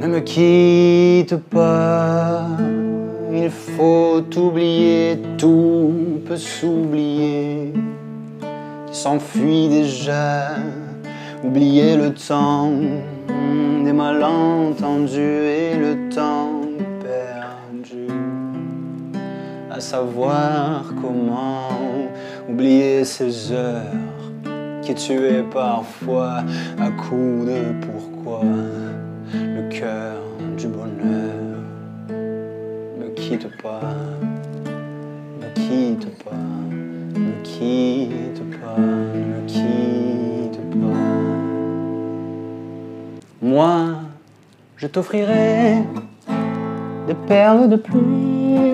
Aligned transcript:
Ne 0.00 0.06
me 0.06 0.20
quitte 0.20 1.36
pas, 1.36 2.46
il 3.32 3.50
faut 3.50 4.22
oublier, 4.36 5.18
tout 5.38 6.20
peut 6.26 6.36
s'oublier, 6.36 7.72
s'enfuit 8.92 9.68
déjà, 9.68 10.56
oublier 11.42 11.96
le 11.96 12.12
temps 12.12 12.70
des 13.84 13.92
malentendus 13.92 15.20
et 15.20 15.76
le 15.76 16.08
temps 16.14 16.53
à 19.74 19.80
savoir 19.80 20.84
comment 21.02 21.68
oublier 22.48 23.04
ces 23.04 23.50
heures 23.50 23.82
qui 24.82 24.94
tuaient 24.94 25.42
parfois 25.52 26.44
à 26.80 26.90
coups 26.90 27.46
de 27.46 27.74
pourquoi 27.84 28.42
le 29.32 29.68
cœur 29.70 30.22
du 30.56 30.68
bonheur. 30.68 31.58
Ne 32.08 33.08
quitte 33.16 33.48
pas, 33.60 33.80
ne 35.40 35.48
quitte 35.60 36.22
pas, 36.22 36.30
ne 37.16 37.42
quitte 37.42 38.42
pas, 38.60 38.78
ne 38.78 39.46
quitte 39.48 40.60
pas. 40.70 41.00
Moi, 43.42 43.86
je 44.76 44.86
t'offrirai 44.86 45.82
des 47.08 47.14
perles 47.26 47.68
de 47.68 47.76
pluie 47.76 48.73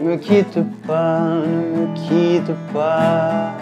ne 0.00 0.10
me 0.10 0.16
quitte 0.16 0.60
pas, 0.86 1.42
ne 1.46 1.80
me 1.80 1.94
quitte 1.94 2.54
pas, 2.72 3.52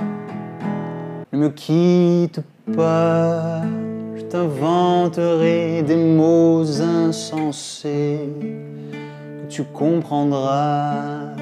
ne 1.32 1.38
me 1.38 1.48
quitte 1.48 2.40
pas. 2.76 3.62
Je 4.16 4.22
t'inventerai 4.22 5.82
des 5.82 5.96
mots 5.96 6.64
insensés 6.80 8.28
que 9.42 9.48
tu 9.48 9.64
comprendras. 9.64 11.34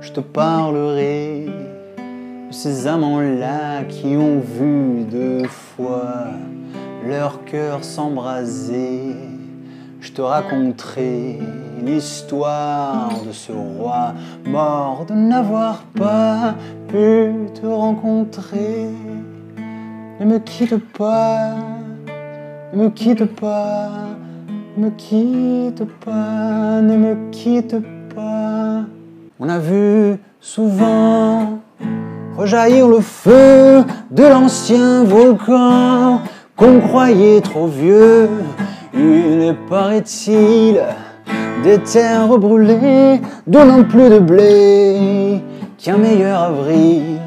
Je 0.00 0.10
te 0.12 0.20
parlerai 0.20 1.46
de 2.48 2.52
ces 2.52 2.86
amants-là 2.86 3.84
qui 3.84 4.16
ont 4.16 4.40
vu 4.40 5.04
deux 5.04 5.46
fois 5.46 6.24
leur 7.06 7.44
cœur 7.44 7.84
s'embraser. 7.84 9.14
Je 10.00 10.12
te 10.12 10.22
raconterai 10.22 11.38
l'histoire 11.84 13.10
de 13.26 13.32
ce 13.32 13.52
roi 13.52 14.14
mort 14.46 15.04
de 15.06 15.12
n'avoir 15.12 15.82
pas 15.94 16.54
pu 16.88 17.34
te 17.54 17.66
rencontrer. 17.66 18.88
Ne 20.18 20.24
me 20.24 20.38
quitte 20.38 20.78
pas, 20.96 21.50
ne 22.72 22.84
me 22.84 22.88
quitte 22.88 23.26
pas, 23.26 23.90
ne 24.78 24.84
me 24.86 24.90
quitte 24.90 25.84
pas, 26.02 26.80
ne 26.80 26.96
me 26.96 27.30
quitte 27.30 27.76
pas. 28.14 28.84
On 29.38 29.50
a 29.50 29.58
vu 29.58 30.16
souvent 30.40 31.58
rejaillir 32.38 32.88
le 32.88 33.00
feu 33.00 33.84
de 34.10 34.22
l'ancien 34.22 35.04
volcan 35.04 36.20
qu'on 36.56 36.80
croyait 36.80 37.42
trop 37.42 37.66
vieux. 37.66 38.30
Est, 38.94 39.54
paraît-il, 39.68 40.80
des 41.62 41.78
terres 41.78 42.38
brûlées, 42.38 43.20
donnant 43.46 43.84
plus 43.84 44.08
de 44.08 44.18
blé 44.18 45.40
qu'un 45.78 45.96
meilleur 45.96 46.40
avril. 46.42 47.18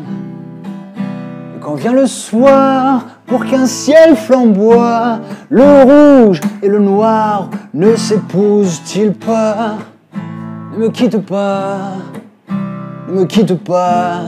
Quand 1.62 1.75
vient 1.75 1.94
le 1.94 2.07
soir, 2.07 3.06
pour 3.25 3.46
qu'un 3.46 3.66
ciel 3.66 4.16
flamboie, 4.16 5.19
le 5.50 6.23
rouge 6.23 6.41
et 6.62 6.68
le 6.68 6.79
noir 6.79 7.50
ne 7.73 7.96
s'épousent-ils 7.96 9.13
pas? 9.13 9.78
Ne 10.73 10.85
me 10.85 10.90
quitte 10.90 11.19
pas, 11.19 11.94
ne 13.07 13.13
me 13.13 13.25
quitte 13.25 13.56
pas, 13.63 14.19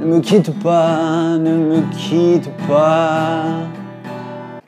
ne 0.00 0.06
me 0.06 0.20
quitte 0.20 0.58
pas, 0.62 1.36
ne 1.38 1.50
me 1.50 1.80
quitte 1.92 2.48
pas. 2.66 3.44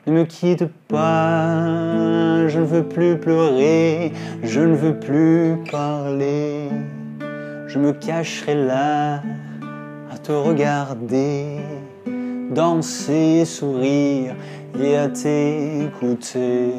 Ne 0.07 0.13
me 0.13 0.23
quitte 0.23 0.63
pas, 0.87 2.47
je 2.47 2.59
ne 2.59 2.63
veux 2.63 2.83
plus 2.83 3.17
pleurer, 3.17 4.13
je 4.41 4.61
ne 4.61 4.73
veux 4.73 4.97
plus 4.97 5.57
parler. 5.69 6.69
Je 7.67 7.77
me 7.77 7.91
cacherai 7.91 8.55
là 8.55 9.15
à 10.09 10.17
te 10.17 10.31
regarder, 10.31 11.57
danser, 12.51 13.43
sourire 13.43 14.33
et 14.81 14.95
à 14.95 15.09
t'écouter, 15.09 16.71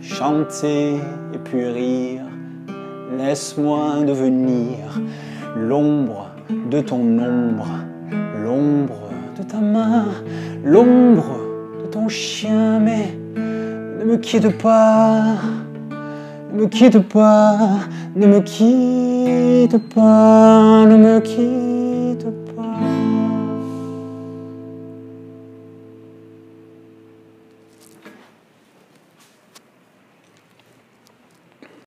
chanter 0.00 0.94
et 1.34 1.38
puis 1.44 1.66
rire. 1.66 2.22
Laisse-moi 3.18 4.02
devenir 4.06 4.98
l'ombre 5.58 6.30
de 6.70 6.80
ton 6.80 7.02
ombre, 7.18 7.68
l'ombre 8.42 9.10
de 9.38 9.42
ta 9.42 9.58
main, 9.58 10.06
l'ombre 10.64 11.41
ton 12.02 12.08
chien, 12.08 12.80
mais 12.80 13.14
ne 13.36 14.04
me 14.04 14.16
quitte 14.16 14.48
pas, 14.58 15.36
ne 16.52 16.62
me 16.62 16.66
quitte 16.66 16.98
pas, 16.98 17.58
ne 18.16 18.26
me 18.26 18.40
quitte 18.40 19.78
pas, 19.94 20.84
ne 20.86 20.96
me 20.96 21.20
quitte 21.20 22.26